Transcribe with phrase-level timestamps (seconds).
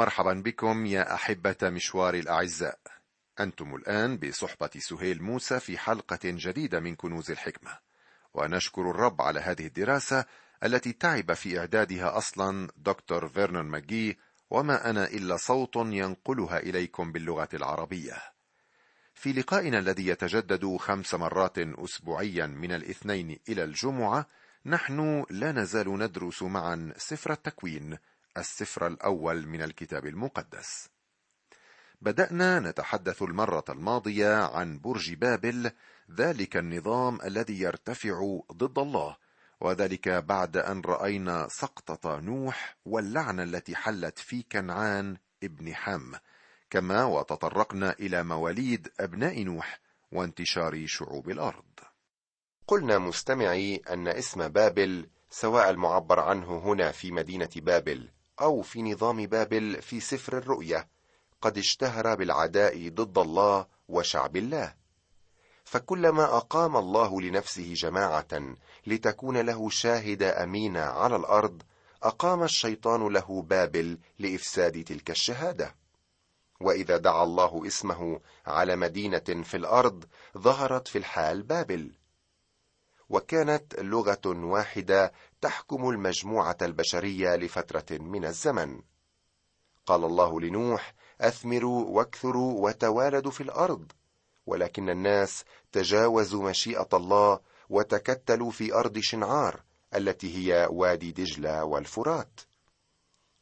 [0.00, 2.78] مرحبا بكم يا أحبة مشوار الأعزاء.
[3.40, 7.78] أنتم الآن بصحبة سهيل موسى في حلقة جديدة من كنوز الحكمة.
[8.34, 10.24] ونشكر الرب على هذه الدراسة
[10.64, 14.18] التي تعب في إعدادها أصلا دكتور فيرنون ماجي
[14.50, 18.16] وما أنا إلا صوت ينقلها إليكم باللغة العربية.
[19.14, 24.26] في لقائنا الذي يتجدد خمس مرات أسبوعيا من الاثنين إلى الجمعة
[24.66, 27.98] نحن لا نزال ندرس معا سفر التكوين.
[28.36, 30.88] السفر الأول من الكتاب المقدس.
[32.00, 35.70] بدأنا نتحدث المرة الماضية عن برج بابل
[36.10, 39.16] ذلك النظام الذي يرتفع ضد الله
[39.60, 46.12] وذلك بعد أن رأينا سقطة نوح واللعنة التي حلت في كنعان ابن حم
[46.70, 49.80] كما وتطرقنا إلى مواليد أبناء نوح
[50.12, 51.64] وانتشار شعوب الأرض.
[52.66, 58.08] قلنا مستمعي أن اسم بابل سواء المعبر عنه هنا في مدينة بابل
[58.40, 60.88] أو في نظام بابل في سفر الرؤيا
[61.42, 64.74] قد اشتهر بالعداء ضد الله وشعب الله.
[65.64, 68.56] فكلما أقام الله لنفسه جماعة
[68.86, 71.62] لتكون له شاهده امينه على الأرض
[72.02, 75.74] أقام الشيطان له بابل لإفساد تلك الشهادة.
[76.60, 80.04] وإذا دعا الله اسمه على مدينة في الأرض
[80.38, 81.99] ظهرت في الحال بابل.
[83.10, 88.80] وكانت لغة واحدة تحكم المجموعة البشرية لفترة من الزمن.
[89.86, 93.92] قال الله لنوح أثمروا واكثروا وتوالدوا في الأرض
[94.46, 99.60] ولكن الناس تجاوزوا مشيئة الله وتكتلوا في أرض شنعار
[99.94, 102.40] التي هي وادي دجلة والفرات.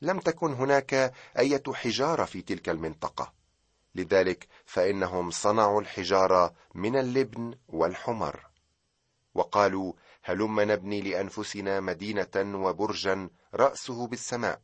[0.02, 0.94] لم تكن هناك
[1.38, 3.32] إيه حجارة في تلك المنطقة
[3.94, 8.47] لذلك فإنهم صنعوا الحجارة من اللبن والحمر.
[9.34, 14.60] وقالوا هلم نبني لأنفسنا مدينة وبرجا رأسه بالسماء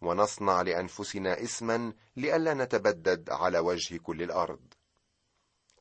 [0.00, 4.74] ونصنع لأنفسنا اسما لئلا نتبدد على وجه كل الأرض.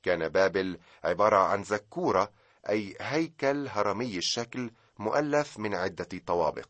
[0.04, 2.32] كان بابل عبارة عن زكورة
[2.70, 6.70] أي هيكل هرمي الشكل مؤلف من عدة طوابق.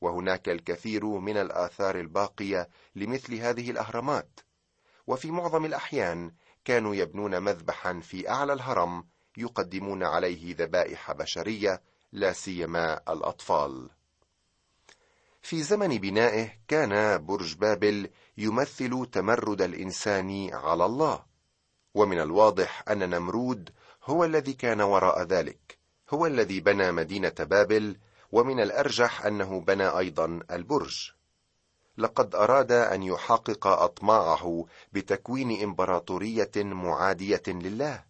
[0.00, 4.40] وهناك الكثير من الآثار الباقية لمثل هذه الأهرامات.
[5.06, 6.34] وفي معظم الأحيان
[6.64, 9.04] كانوا يبنون مذبحا في أعلى الهرم
[9.36, 11.82] يقدمون عليه ذبائح بشرية
[12.12, 13.90] لا سيما الأطفال.
[15.42, 21.24] في زمن بنائه كان برج بابل يمثل تمرد الإنسان على الله.
[21.94, 23.70] ومن الواضح أن نمرود
[24.04, 25.78] هو الذي كان وراء ذلك
[26.10, 27.96] هو الذي بنى مدينة بابل
[28.32, 31.12] ومن الأرجح أنه بنى أيضا البرج.
[31.98, 38.04] لقد أراد أن يحقق أطماعه بتكوين إمبراطورية معادية لله.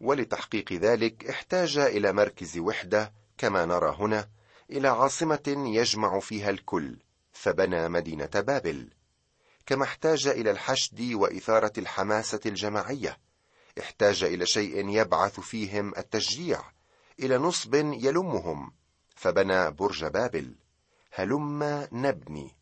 [0.00, 4.28] ولتحقيق ذلك احتاج إلى مركز وحدة كما نرى هنا
[4.70, 6.98] إلى عاصمة يجمع فيها الكل
[7.32, 8.90] فبنى مدينة بابل.
[9.66, 13.18] كما احتاج إلى الحشد وإثارة الحماسة الجماعية
[13.80, 16.62] احتاج إلى شيء يبعث فيهم التشجيع
[17.20, 18.72] إلى نصب يلمهم
[19.16, 20.54] فبنى برج بابل.
[21.12, 22.56] هلم نبني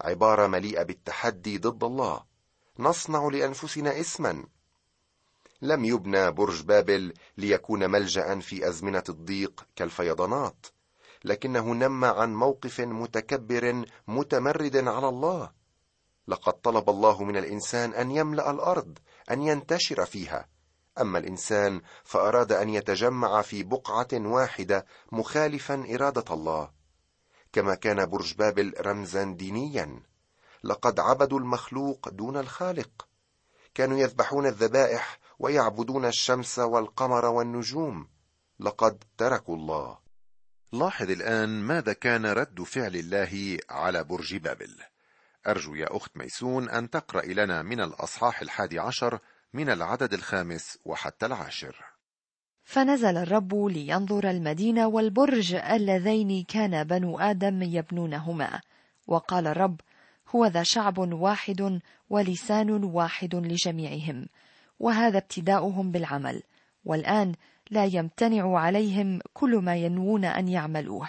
[0.00, 2.24] عبارة مليئة بالتحدي ضد الله.
[2.78, 4.44] نصنع لأنفسنا اسما.
[5.64, 10.66] لم يبنى برج بابل ليكون ملجأ في أزمنة الضيق كالفيضانات
[11.24, 15.50] لكنه نم عن موقف متكبر متمرد على الله.
[16.28, 18.98] لقد طلب الله من الإنسان أن يملأ الأرض
[19.30, 20.48] أن ينتشر فيها.
[21.00, 26.70] أما الإنسان فأراد أن يتجمع في بقعة واحدة مخالفا إرادة الله.
[27.52, 30.02] كما كان برج بابل رمزا دينيا.
[30.64, 33.08] لقد عبدوا المخلوق دون الخالق.
[33.74, 38.08] كانوا يذبحون الذبائح ويعبدون الشمس والقمر والنجوم.
[38.60, 39.98] لقد تركوا الله.
[40.72, 44.76] لاحظ الآن ماذا كان رد فعل الله على برج بابل.
[45.46, 49.18] أرجو يا أخت ميسون أن تقرأ لنا من الأصحاح الحادي عشر
[49.54, 51.76] من العدد الخامس وحتى العاشر.
[52.64, 58.60] فنزل الرب لينظر المدينة والبرج اللذين كان بنو آدم يبنونهما.
[59.06, 59.80] وقال الرب
[60.34, 61.80] هو ذا شعب واحد
[62.10, 64.26] ولسان واحد لجميعهم.
[64.84, 66.42] وهذا ابتداؤهم بالعمل
[66.84, 67.32] والآن
[67.70, 71.08] لا يمتنع عليهم كل ما ينوون أن يعملوه.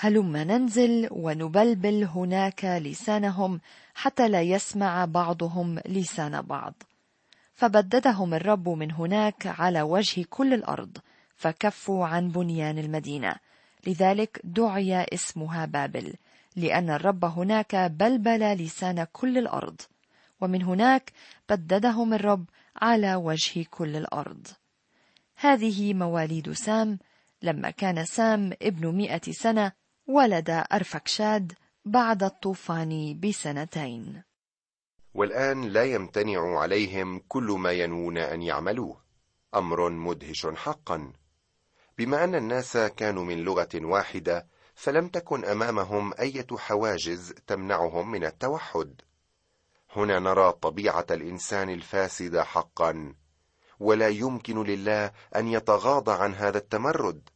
[0.00, 3.60] هلم ننزل ونبلبل هناك لسانهم
[3.94, 6.74] حتى لا يسمع بعضهم لسان بعض.
[7.54, 10.98] فبددهم الرب من هناك على وجه كل الأرض
[11.36, 13.34] فكفوا عن بنيان المدينة.
[13.86, 16.14] لذلك دعي اسمها بابل
[16.56, 19.80] لأن الرب هناك بلبل لسان كل الأرض.
[20.40, 21.12] ومن هناك
[21.48, 22.44] بددهم الرب
[22.82, 24.46] على وجه كل الأرض.
[25.36, 26.98] هذه مواليد سام
[27.42, 29.72] لما كان سام ابن مئة سنة
[30.06, 31.52] ولد أرفكشاد
[31.84, 34.22] بعد الطوفان بسنتين.
[35.14, 39.02] والآن لا يمتنع عليهم كل ما ينوون أن يعملوه.
[39.54, 41.12] أمر مدهش حقا.
[41.98, 49.00] بما أن الناس كانوا من لغة واحدة فلم تكن أمامهم أية حواجز تمنعهم من التوحد.
[49.90, 53.14] هنا نرى طبيعة الإنسان الفاسده حقا
[53.80, 57.28] ولا يمكن لله أن يتغاضى عن هذا التمرد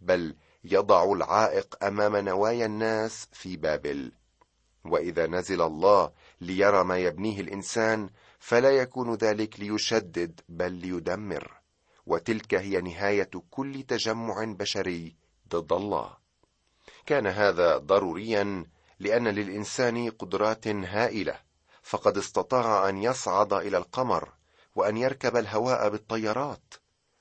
[0.00, 4.12] بل يضع العائق أمام نوايا الناس في بابل.
[4.84, 11.52] وإذا نزل الله ليرى ما يبنيه الإنسان فلا يكون ذلك ليشدد بل ليدمر.
[12.06, 15.16] وتلك هي نهاية كل تجمع بشري
[15.48, 16.16] ضد الله.
[17.06, 18.66] كان هذا ضروريا
[18.98, 21.45] لأن للإنسان قدرات هائلة.
[21.86, 24.32] فقد استطاع أن يصعد إلى القمر
[24.74, 26.74] وأن يركب الهواء بالطيارات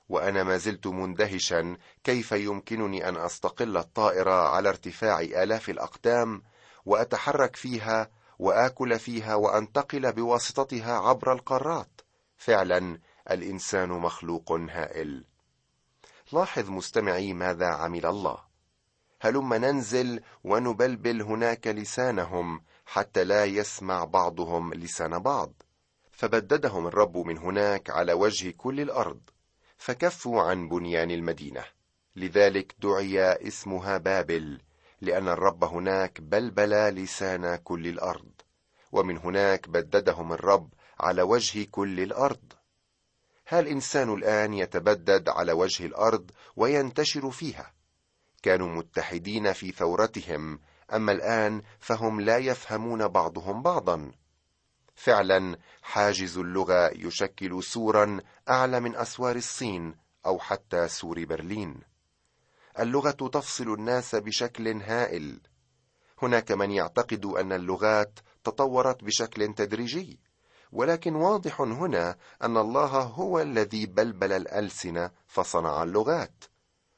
[0.09, 6.41] وأنا ما زلت مندهشا كيف يمكنني أن أستقل الطائرة على ارتفاع آلاف الأقدام
[6.85, 8.09] وأتحرك فيها
[8.39, 12.01] وآكل فيها وأنتقل بواسطتها عبر القارات؟
[12.37, 12.99] فعلا
[13.31, 15.25] الإنسان مخلوق هائل.
[16.33, 18.37] لاحظ مستمعي ماذا عمل الله.
[19.21, 25.53] هلم ننزل ونبلبل هناك لسانهم حتى لا يسمع بعضهم لسان بعض.
[26.11, 29.21] فبددهم الرب من هناك على وجه كل الأرض
[29.77, 31.65] فكفوا عن بنيان المدينة.
[32.15, 34.61] لذلك دعي اسمها بابل
[35.01, 38.31] لأن الرب هناك بلبل لسان كل الأرض.
[38.91, 42.53] ومن هناك بددهم الرب على وجه كل الأرض.
[43.47, 47.73] هل الانسان الآن يتبدد على وجه الأرض وينتشر فيها؟
[48.43, 50.59] كانوا متحدين في ثورتهم
[50.93, 54.11] أما الآن فهم لا يفهمون بعضهم بعضا.
[54.95, 59.95] فعلا حاجز اللغة يشكل سورا أعلى من أسوار الصين
[60.25, 61.79] أو حتى سور برلين.
[62.79, 65.41] اللغة تفصل الناس بشكل هائل.
[66.21, 70.19] هناك من يعتقد أن اللغات تطورت بشكل تدريجي
[70.71, 76.43] ولكن واضح هنا أن الله هو الذي بلبل الألسنة فصنع اللغات.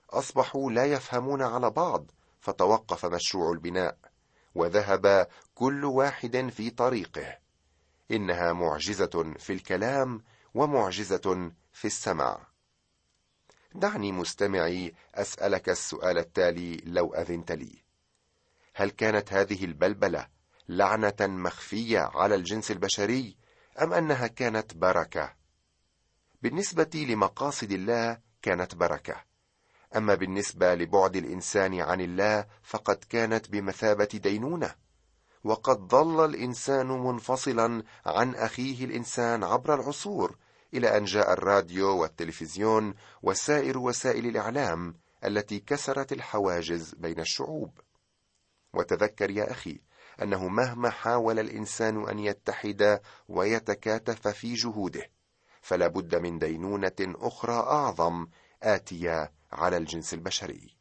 [0.09, 3.97] أصبحوا لا يفهمون على بعض فتوقف مشروع البناء
[4.55, 7.37] وذهب كل واحد في طريقه.
[8.11, 10.23] إنها معجزة في الكلام
[10.53, 12.47] ومعجزة في السمع
[13.75, 17.83] دعني مستمعي أسألك السؤال التالي لو أذنت لي.
[18.73, 20.27] هل كانت هذه البلبلة
[20.69, 23.37] لعنة مخفية على الجنس البشري
[23.81, 25.35] أم أنها كانت بركة؟
[26.41, 29.23] بالنسبة لمقاصد الله كانت بركة.
[29.95, 34.75] أما بالنسبة لبعد الإنسان عن الله فقد كانت بمثابة دينونة.
[35.43, 40.37] وقد ظل الإنسان منفصلا عن أخيه الإنسان عبر العصور
[40.73, 42.93] إلى أن جاء الراديو والتلفزيون
[43.23, 44.95] وسائر وسائل الإعلام
[45.25, 47.79] التي كسرت الحواجز بين الشعوب.
[48.73, 49.81] وتذكر يا أخي
[50.21, 55.09] أنه مهما حاول الإنسان أن يتحد ويتكاتف في جهوده
[55.61, 58.27] فلا بد من دينونة أخرى أعظم
[58.63, 60.77] آتية على الجنس البشري.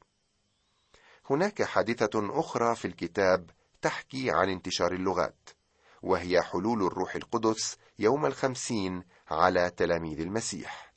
[1.30, 3.50] هناك حادثة أخرى في الكتاب
[3.82, 5.48] تحكي عن انتشار اللغات
[6.02, 10.94] وهي حلول الروح القدس يوم الخمسين على تلاميذ المسيح.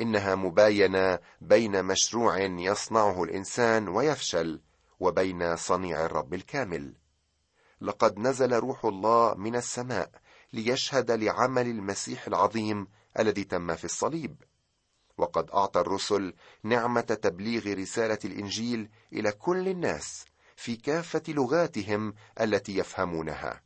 [0.00, 4.60] إنها مباينة بين مشروع يصنعه الإنسان ويفشل
[5.00, 6.94] وبين صنيع الرب الكامل.
[7.80, 10.10] لقد نزل روح الله من السماء
[10.52, 12.86] ليشهد لعمل المسيح العظيم
[13.18, 14.42] الذي تم في الصليب.
[15.18, 20.24] وقد أعطى الرسل نعمة تبليغ رسالة الإنجيل إلى كل الناس
[20.56, 23.62] في كافة لغاتهم التي يفهمونها.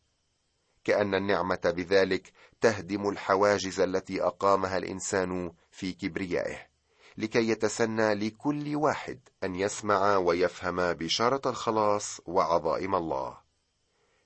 [0.84, 6.70] كأن النعمة بذلك تهدم الحواجز التي أقامها الإنسان في كبريائه
[7.16, 13.38] لكي يتسنى لكل واحد أن يسمع ويفهم بشاره الخلاص وعظائم الله.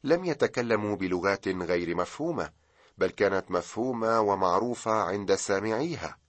[0.04, 2.50] لم يتكلموا بلغات غير مفهومة
[2.98, 6.23] بل كانت مفهومة ومعروفة عند سامعيها.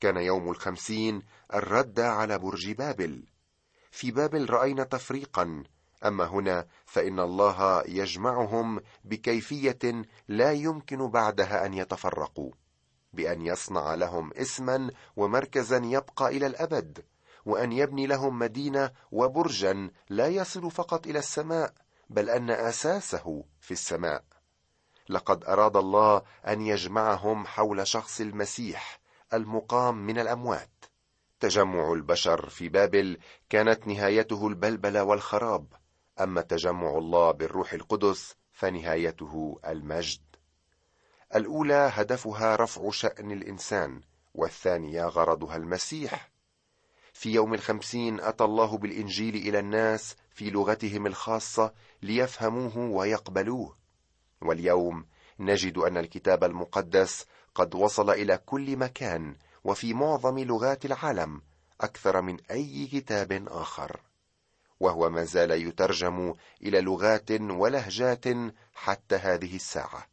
[0.00, 1.22] كان يوم الخمسين
[1.54, 3.24] الرد على برج بابل.
[3.90, 5.64] في بابل رأينا تفريقا
[6.04, 12.50] أما هنا فإن الله يجمعهم بكيفية لا يمكن بعدها أن يتفرقوا
[13.12, 17.04] بأن يصنع لهم اسما ومركزا يبقى إلى الأبد
[17.44, 21.74] وأن يبني لهم مدينة وبرجا لا يصل فقط إلى السماء
[22.10, 24.24] بل أن أساسه في السماء.
[25.08, 29.00] لقد أراد الله أن يجمعهم حول شخص المسيح
[29.34, 30.84] المقام من الأموات.
[31.40, 33.18] تجمع البشر في بابل
[33.50, 35.66] كانت نهايته البلبلة والخراب.
[36.20, 40.20] أما تجمع الله بالروح القدس فنهايته المجد.
[41.34, 44.00] الأولى هدفها رفع شأن الإنسان
[44.34, 46.30] والثانية غرضها المسيح.
[47.12, 51.72] في يوم الخمسين أتى الله بالإنجيل إلى الناس في لغتهم الخاصة
[52.02, 53.76] ليفهموه ويقبلوه.
[54.40, 55.06] واليوم
[55.40, 61.42] نجد أن الكتاب المقدس قد وصل إلى كل مكان وفي معظم لغات العالم
[61.80, 64.00] أكثر من أي كتاب آخر.
[64.80, 68.24] وهو ما زال يترجم إلى لغات ولهجات
[68.74, 70.06] حتى هذه الساعة.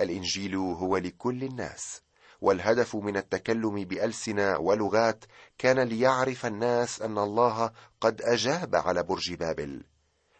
[0.00, 2.02] الإنجيل هو لكل الناس
[2.40, 5.24] والهدف من التكلم بألسنة ولغات
[5.58, 7.70] كان ليعرف الناس أن الله
[8.00, 9.84] قد أجاب على برج بابل.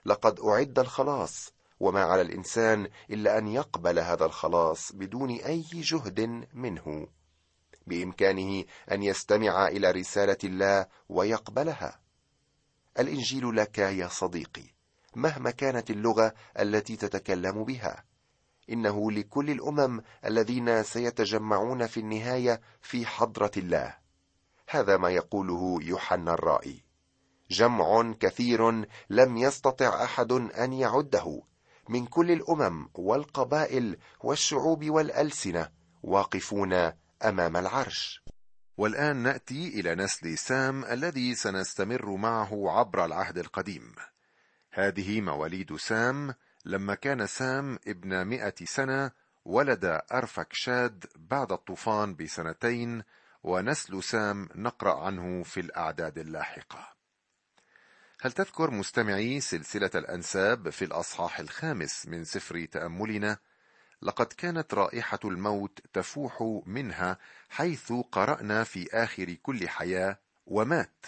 [0.05, 7.09] لقد أعد الخلاص وما على الإنسان إلا أن يقبل هذا الخلاص بدون أي جهد منه.
[7.87, 12.01] بإمكانه أن يستمع إلى رسالة الله ويقبلها.
[12.99, 14.65] الإنجيل لك يا صديقي
[15.15, 18.05] مهما كانت اللغة التي تتكلم بها
[18.71, 23.97] إنه لكل الأمم الذين سيتجمعون في النهاية في حضرة الله.
[24.69, 26.85] هذا ما يقوله يوحنا الرائي.
[27.51, 28.71] جمع كثير
[29.11, 31.43] لم يستطع أحد أن يعده.
[31.89, 35.69] من كل الأمم والقبائل والشعوب والألسنة
[36.03, 36.73] واقفون
[37.25, 38.23] أمام العرش.
[38.79, 43.95] والآن نأتي إلى نسل سام الذي سنستمر معه عبر العهد القديم.
[44.73, 49.11] هذه مواليد سام لما كان سام ابن مئة سنة
[49.45, 53.03] ولد أرفكشاد بعد الطوفان بسنتين
[53.43, 56.96] ونسل سام نقرأ عنه في الأعداد اللاحقة.
[58.21, 63.39] هل تذكر مستمعي سلسلة الأنساب في الأصحاح الخامس من سفر تأملنا؟
[64.03, 67.19] لقد كانت رائحة الموت تفوح منها
[67.49, 71.07] حيث قرأنا في آخر كل حياة ومات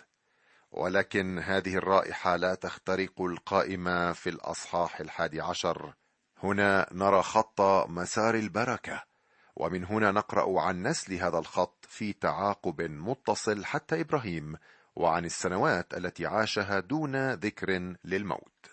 [0.72, 5.94] ولكن هذه الرائحة لا تخترق القائمة في الأصحاح الحادي عشر
[6.42, 9.04] هنا نرى خط مسار البركة
[9.56, 14.56] ومن هنا نقرأ عن نسل هذا الخط في تعاقب متصل حتى إبراهيم
[14.98, 18.66] وعن السنوات التي عاشها دون ذكر للموت.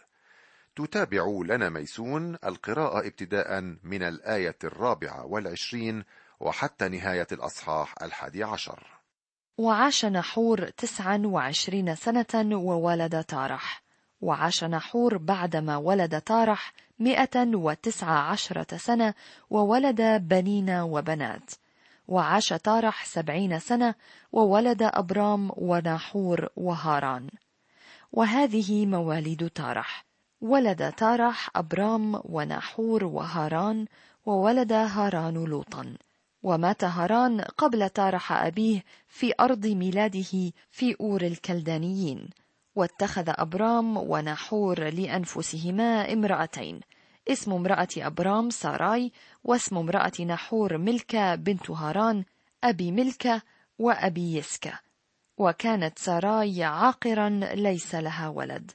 [0.76, 6.04] تتابع لنا ميسون القراءة ابتداء من الآية الرابعة والعشرين
[6.40, 8.88] وحتى نهاية الأصحاح الحادي عشر.
[9.58, 13.84] وعاش نحور تسعا وعشرين سنة وولد تارح
[14.22, 19.14] وعاش نحور بعدما ولد تارح مئة وتسع عشرة سنة
[19.50, 21.65] وولد بنين وبنات.
[22.08, 23.96] وعاش تارح سبعين سنة
[24.32, 27.30] وولد أبرام وناحور وهاران.
[28.12, 30.06] وهذه مواليد تارح
[30.42, 33.86] ولد تارح أبرام وناحور وهاران
[34.26, 35.98] وولد هاران لوطا.
[36.44, 42.30] ومات هاران قبل تارح أبيه في أرض ميلاده في أور الكلدانيين.
[42.76, 46.80] واتخذ أبرام وناحور لأنفسهما امرأتين.
[47.28, 49.12] اسم امرأة أبرام ساراي
[49.44, 52.24] واسم امرأة ناحور ملكة بنت هاران
[52.64, 53.42] أبي ملكة
[53.80, 54.80] وأبي يسكة.
[55.38, 58.72] وكانت ساراي عاقرا ليس لها ولد.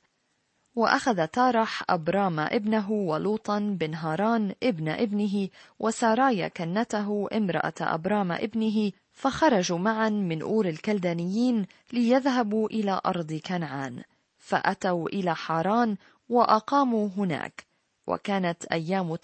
[0.76, 9.78] وأخذ تارح أبرام ابنه ولوطا بن هاران ابن ابنه وسارايا كنته امرأة أبرام ابنه فخرجوا
[9.78, 14.02] معا من أور الكلدانيين ليذهبوا إلى أرض كنعان.
[14.38, 15.96] فأتوا إلى حاران
[16.28, 17.69] وأقاموا هناك.
[18.06, 19.16] وكانت أيام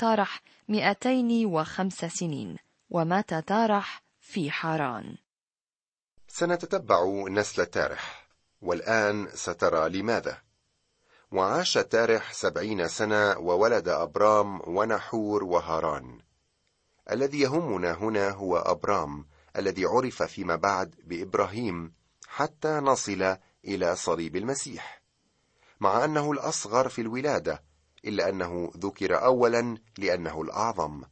[0.69, 2.57] مئتين وخمس سنين
[2.91, 5.17] ومات تارح في حاران.
[6.29, 8.29] سنتتبع نسل تارح
[8.63, 10.39] والآن سترى لماذا؟
[11.33, 16.21] وعاش تارح سبعين سنة وولد أبرام ونحور وهاران.
[17.11, 21.93] الذي يهمنا هنا هو أبرام الذي عرف فيما بعد بإبراهيم
[22.29, 25.03] حتى نصل إلى صليب المسيح.
[25.81, 27.63] مع أنه الأصغر في الولادة
[28.07, 31.03] إلا أنه ذكر أولا لأنه الأعظم.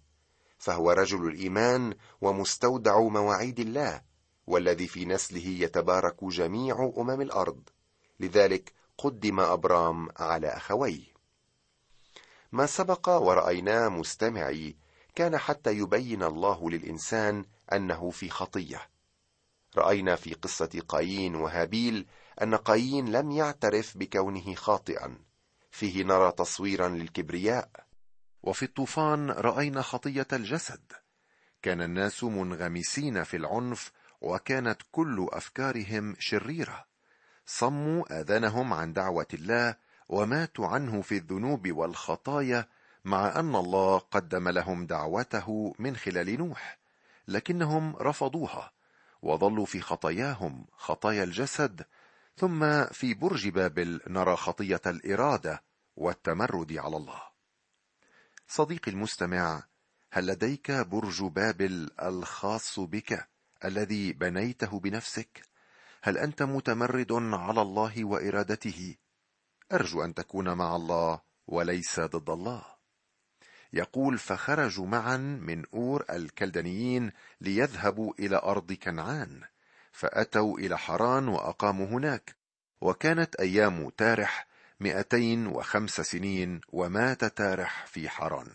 [0.59, 4.03] فهو رجل الإيمان ومستودع مواعيد الله
[4.47, 7.61] والذي في نسله يتبارك جميع أمم الأرض.
[8.21, 11.15] لذلك قدم أبرام على أخويه.
[12.53, 14.77] ما سبق ورأيناه مستمعي
[15.15, 18.89] كان حتى يبين الله للإنسان أنه في خطية.
[19.77, 22.07] رأينا في قصة قايين وهابيل
[22.43, 25.19] أن قايين لم يعترف بكونه خاطئا.
[25.75, 27.71] فيه نرى تصويرا للكبرياء.
[28.43, 30.93] وفي الطوفان رأينا خطية الجسد.
[31.63, 36.85] كان الناس منغمسين في العنف وكانت كل أفكارهم شريرة.
[37.47, 39.77] صموا آذانهم عن دعوة الله
[40.09, 42.69] وماتوا عنه في الذنوب والخطايا
[43.05, 46.79] مع أن الله قدم لهم دعوته من خلال نوح.
[47.29, 48.73] لكنهم رفضوها
[49.23, 51.85] وظلوا في خطاياهم خطايا الجسد
[52.37, 55.63] ثم في برج بابل نرى خطية الإرادة
[55.97, 57.23] والتمرد على الله.
[58.49, 59.63] صديقي المستمع
[60.13, 63.29] هل لديك برج بابل الخاص بك
[63.65, 65.49] الذي بنيته بنفسك؟
[66.03, 68.97] هل أنت متمرد على الله وإرادته؟
[69.73, 72.65] أرجو أن تكون مع الله وليس ضد الله.
[73.73, 79.43] يقول فخرجوا معا من أور الكلدانيين ليذهبوا إلى أرض كنعان.
[79.95, 82.37] فأتوا إلى حران وأقاموا هناك.
[82.81, 84.47] وكانت أيام تارح
[84.81, 88.51] مئتين وخمس سنين ومات تارح في حران.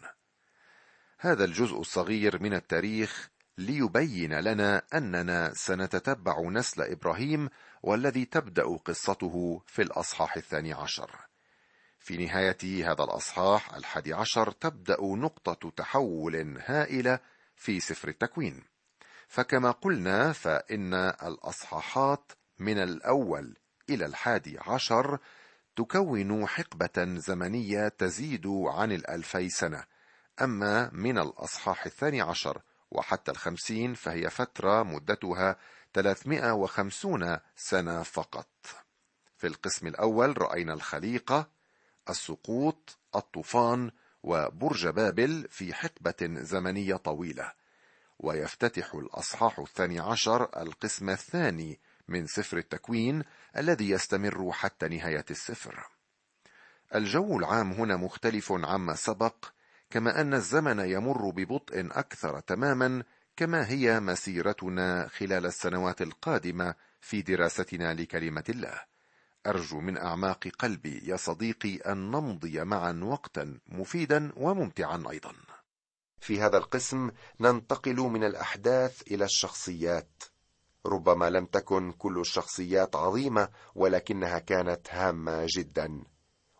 [1.19, 7.50] هذا الجزء الصغير من التاريخ ليبين لنا أننا سنتتبع نسل إبراهيم
[7.84, 11.12] والذي تبدأ قصته في الأصحاح الثاني عشر.
[12.00, 17.19] في نهاية هذا الأصحاح الحادي عشر تبدأ نقطة تحول هائلة
[17.55, 18.63] في سفر التكوين.
[19.29, 23.57] فكما قلنا فإن الأصحاحات من الأول
[23.89, 25.19] إلى الحادي عشر
[25.75, 29.83] تكون حقبة زمنية تزيد عن الألفي سنة.
[30.41, 35.55] أما من الأصحاح الثاني عشر وحتى الخمسين فهي فترة مدتها
[35.93, 38.50] 350 سنة فقط.
[39.38, 41.50] في القسم الأول رأينا الخليقة
[42.09, 43.91] السقوط الطوفان
[44.24, 47.59] وبرج بابل في حقبة زمنية طويلة.
[48.19, 53.23] ويفتتح الأصحاح الثاني عشر القسم الثاني من سفر التكوين
[53.57, 55.88] الذي يستمر حتى نهاية السفر.
[56.95, 59.45] الجو العام هنا مختلف عما سبق
[59.89, 63.03] كما أن الزمن يمر ببطء أكثر تماما
[63.35, 68.81] كما هي مسيرتنا خلال السنوات القادمة في دراستنا لكلمة الله.
[69.47, 75.33] أرجو من أعماق قلبي يا صديقي أن نمضي معا وقتا مفيدا وممتعا أيضا.
[76.21, 80.23] في هذا القسم ننتقل من الأحداث إلى الشخصيات.
[80.85, 86.03] ربما لم تكن كل الشخصيات عظيمة ولكنها كانت هامة جدا.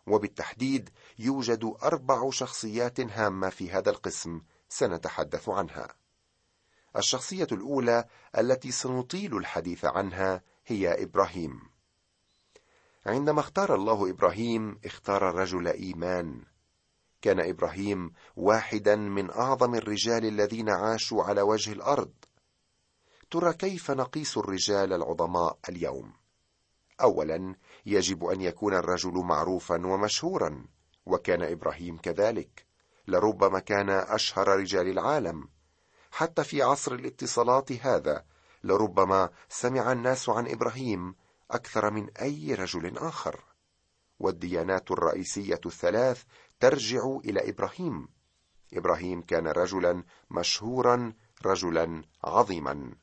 [0.06, 5.88] وبالتحديد يوجد أربع شخصيات هامة في هذا القسم سنتحدث عنها.
[6.96, 8.04] الشخصية الأولى
[8.38, 11.60] التي سنطيل الحديث عنها هي إبراهيم.
[13.06, 16.49] عندما اختار الله إبراهيم اختار رجل إيمان.
[17.22, 22.12] كان إبراهيم واحدا من أعظم الرجال الذين عاشوا على وجه الأرض.
[23.30, 26.12] ترى كيف نقيس الرجال العظماء اليوم؟
[27.00, 27.54] اولا
[27.86, 30.64] يجب أن يكون الرجل معروفا ومشهورا
[31.06, 32.66] وكان إبراهيم كذلك.
[33.08, 35.48] لربما كان أشهر رجال العالم.
[36.10, 38.24] حتى في عصر الاتصالات هذا
[38.64, 41.14] لربما سمع الناس عن إبراهيم
[41.50, 43.49] أكثر من أي رجل آخر.
[44.20, 46.22] والديانات الرئيسية الثلاث
[46.60, 48.08] ترجع إلى إبراهيم.
[48.74, 51.12] إبراهيم كان رجلا مشهورا
[51.46, 52.94] رجلا عظيما.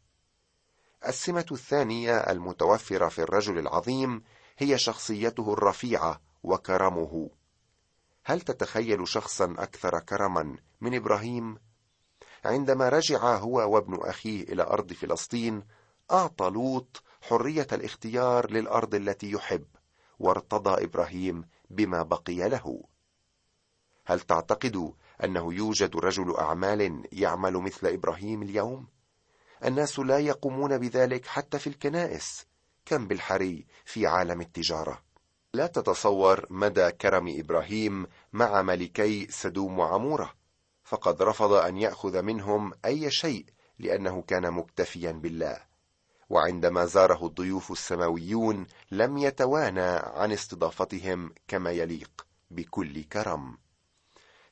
[1.08, 4.24] السمة الثانية المتوفرة في الرجل العظيم
[4.58, 7.30] هي شخصيته الرفيعة وكرمه.
[8.26, 11.58] هل تتخيل شخصا أكثر كرما من إبراهيم؟
[12.46, 15.64] عندما رجع هو وابن أخيه إلى أرض فلسطين
[16.12, 19.66] أعطى لوط حرية الاختيار للأرض التي يحب.
[20.20, 22.84] وارتضى إبراهيم بما بقي له.
[24.06, 28.88] هل تعتقد أنه يوجد رجل أعمال يعمل مثل إبراهيم اليوم؟
[29.66, 32.46] الناس لا يقومون بذلك حتى في الكنائس
[32.86, 35.04] كم بالحري في عالم التجارة.
[35.54, 40.34] لا تتصور مدى كرم إبراهيم مع ملكي سدوم وعمورة
[40.84, 43.46] فقد رفض أن يأخذ منهم أي شيء
[43.80, 45.67] لأنه كان مكتفيا بالله.
[46.30, 53.58] وعندما زاره الضيوف السماويون لم يتوانى عن استضافتهم كما يليق بكل كرم.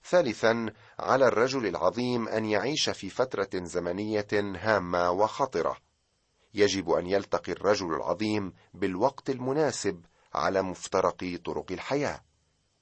[0.09, 5.77] ثالثا على الرجل العظيم أن يعيش في فترة زمنية هامة وخطرة.
[6.53, 12.21] يجب أن يلتقي الرجل العظيم بالوقت المناسب على مفترق طرق الحياة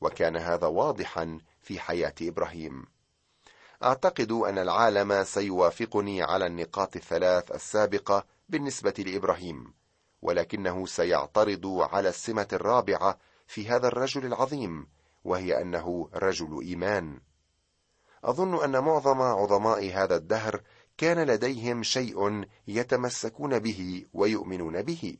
[0.01, 2.85] وكان هذا واضحا في حياة إبراهيم.
[3.83, 9.73] أعتقد أن العالم سيوافقني على النقاط الثلاث السابقة بالنسبة لإبراهيم
[10.21, 14.87] ولكنه سيعترض على السمة الرابعة في هذا الرجل العظيم
[15.23, 17.19] وهي أنه رجل إيمان.
[18.23, 20.61] أظن أن معظم عظماء هذا الدهر
[20.97, 25.17] كان لديهم شيء يتمسكون به ويؤمنون به.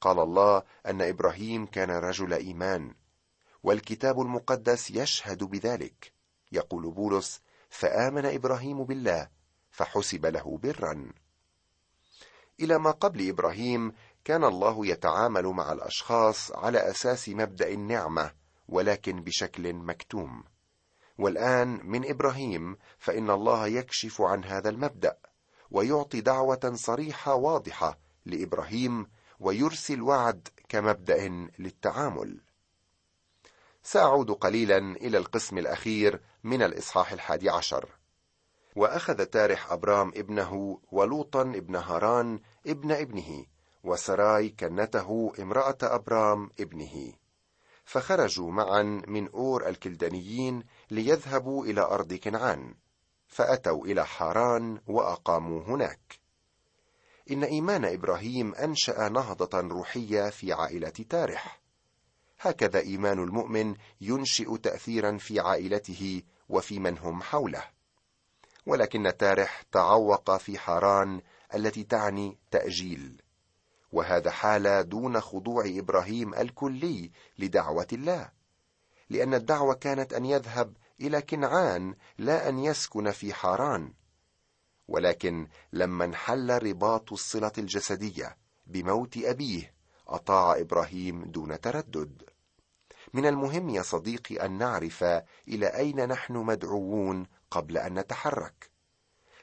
[0.00, 2.94] قال الله أن إبراهيم كان رجل إيمان
[3.62, 6.12] والكتاب المقدس يشهد بذلك.
[6.52, 9.28] يقول بولس فآمن إبراهيم بالله
[9.70, 11.12] فحسب له برا.
[12.60, 13.92] إلى ما قبل إبراهيم
[14.24, 18.32] كان الله يتعامل مع الأشخاص على أساس مبدأ النعمة
[18.68, 20.44] ولكن بشكل مكتوم.
[21.18, 25.18] والآن من إبراهيم فإن الله يكشف عن هذا المبدأ
[25.70, 29.06] ويعطي دعوة صريحة واضحة لإبراهيم
[29.40, 32.40] ويرسل وعد كمبدأ للتعامل.
[33.82, 37.88] سأعود قليلا إلى القسم الأخير من الإصحاح الحادي عشر.
[38.76, 43.46] وأخذ تارح أبرام ابنه ولوطا ابن هاران ابن ابنه
[43.84, 47.12] وسراي كنته امرأة أبرام ابنه.
[47.84, 52.74] فخرجوا معا من أور الكلدانيين ليذهبوا إلى أرض كنعان
[53.26, 56.20] فأتوا إلى حاران وأقاموا هناك.
[57.30, 61.60] إن إيمان إبراهيم أنشأ نهضة روحية في عائلة تارح.
[62.40, 67.75] هكذا إيمان المؤمن ينشئ تاثيرا في عائلته وفي من هم حوله.
[68.66, 71.20] ولكن تارح تعوق في حاران
[71.54, 73.22] التي تعني تأجيل.
[73.92, 78.30] وهذا حال دون خضوع إبراهيم الكلي لدعوة الله
[79.10, 83.92] لأن الدعوة كانت أن يذهب إلى كنعان لا أن يسكن في حاران.
[84.88, 89.74] ولكن لما انحل رباط الصلة الجسدية بموت أبيه
[90.08, 92.22] أطاع إبراهيم دون تردد.
[93.14, 95.04] من المهم يا صديقي أن نعرف
[95.48, 98.70] إلى أين نحن مدعوون قبل أن نتحرك.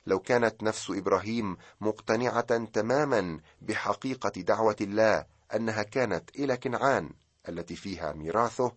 [0.05, 7.09] لو كانت نفس إبراهيم مقتنعة تماما بحقيقة دعوة الله أنها كانت إلى كنعان
[7.49, 8.71] التي فيها ميراثه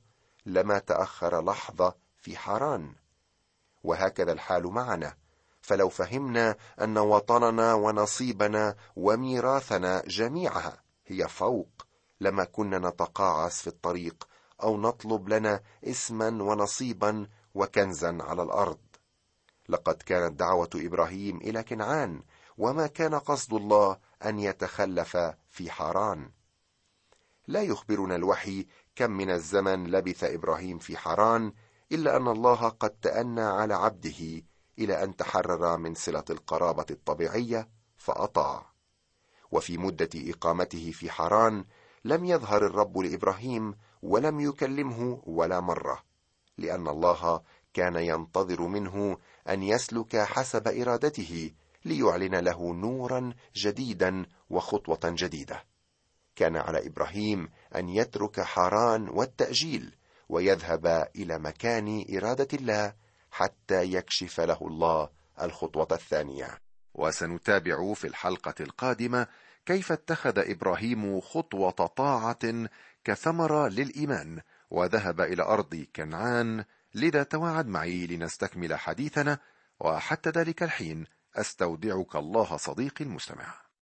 [0.46, 2.94] لما تأخر لحظة في حران
[3.82, 5.16] وهكذا الحال معنا.
[5.60, 11.86] فلو فهمنا أن وطننا ونصيبنا وميراثنا جميعها هي فوق
[12.20, 14.28] لما كنا نتقاعس في الطريق
[14.62, 18.85] أو نطلب لنا اسما ونصيبا وكنزا على الأرض.
[19.68, 22.22] لقد كانت دعوة إبراهيم إلى كنعان
[22.58, 25.16] وما كان قصد الله أن يتخلف
[25.50, 26.30] في حران
[27.48, 31.52] لا يخبرنا الوحي كم من الزمن لبث إبراهيم في حران
[31.92, 34.42] إلا أن الله قد تأنى على عبده
[34.78, 38.66] إلى أن تحرر من صلة القرابة الطبيعية فأطاع.
[39.50, 41.64] وفي مدة إقامته في حران
[42.04, 46.02] لم يظهر الرب لإبراهيم ولم يكلمه ولا مرة
[46.58, 47.42] لأن الله
[47.76, 51.50] كان ينتظر منه أن يسلك حسب إرادته
[51.84, 55.64] ليعلن له نورا جديدا وخطوة جديدة.
[56.36, 59.94] كان على إبراهيم أن يترك حران والتأجيل
[60.28, 62.94] ويذهب إلى مكان إرادة الله
[63.30, 65.08] حتى يكشف له الله
[65.42, 66.58] الخطوة الثانية.
[66.94, 69.26] وسنتابع في الحلقة القادمة
[69.66, 72.68] كيف اتخذ إبراهيم خطوة طاعة
[73.04, 76.64] كثمرة للإيمان وذهب إلى أرض كنعان
[76.96, 79.38] لذا تواعد معي لنستكمل حديثنا
[79.80, 83.65] وحتى ذلك الحين أستودعك الله صديقي المستمع.